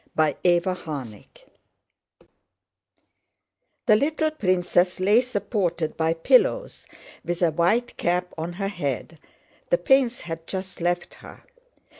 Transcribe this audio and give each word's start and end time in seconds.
CHAPTER 0.17 0.61
IX 1.11 1.41
The 3.85 3.95
little 3.95 4.31
princess 4.31 4.99
lay 4.99 5.21
supported 5.21 5.95
by 5.95 6.15
pillows, 6.15 6.87
with 7.23 7.43
a 7.43 7.51
white 7.51 7.97
cap 7.97 8.33
on 8.35 8.53
her 8.53 8.67
head 8.69 9.19
(the 9.69 9.77
pains 9.77 10.21
had 10.21 10.47
just 10.47 10.81
left 10.81 11.13
her). 11.21 11.43